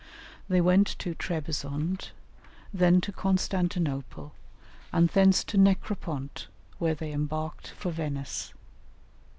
They 0.49 0.61
went 0.61 0.87
to 0.97 1.13
Trebizond, 1.13 2.09
then 2.73 3.01
to 3.01 3.11
Constantinople, 3.11 4.31
and 4.91 5.09
thence 5.09 5.43
to 5.43 5.59
Negropont, 5.59 6.47
where 6.79 6.95
they 6.95 7.11
embarked 7.11 7.67
for 7.67 7.91
Venice. 7.91 8.51